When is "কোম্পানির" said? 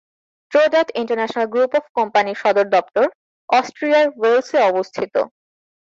1.97-2.39